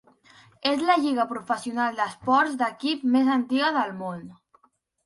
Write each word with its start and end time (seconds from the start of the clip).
És 0.69 0.79
la 0.87 0.95
lliga 1.03 1.25
professional 1.35 2.01
d'esports 2.01 2.59
d'equip 2.63 3.05
més 3.19 3.31
antiga 3.39 3.73
del 3.79 3.97
món. 4.03 4.27